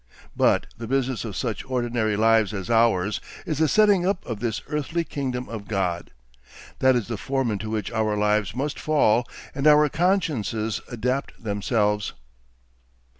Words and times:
But 0.45 0.65
the 0.79 0.87
business 0.87 1.23
of 1.25 1.35
such 1.35 1.63
ordinary 1.63 2.15
lives 2.17 2.55
as 2.55 2.71
ours 2.71 3.21
is 3.45 3.59
the 3.59 3.67
setting 3.67 4.03
up 4.03 4.25
of 4.25 4.39
this 4.39 4.63
earthly 4.67 5.03
kingdom 5.03 5.47
of 5.47 5.67
God. 5.67 6.09
That 6.79 6.95
is 6.95 7.07
the 7.07 7.17
form 7.17 7.51
into 7.51 7.69
which 7.69 7.91
our 7.91 8.17
lives 8.17 8.55
must 8.55 8.79
fall 8.79 9.27
and 9.53 9.67
our 9.67 9.87
consciences 9.89 10.81
adapt 10.89 11.43
themselves. 11.43 12.13